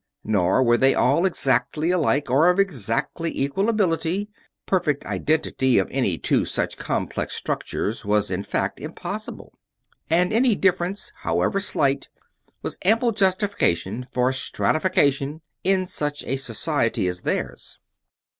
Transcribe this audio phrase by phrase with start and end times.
[0.23, 4.31] Nor were they all exactly alike or of exactly equal ability;
[4.65, 9.53] perfect identity of any two such complex structures was in fact impossible,
[10.09, 12.09] and any difference, however slight,
[12.63, 17.77] was ample justification for stratification in such a society as theirs.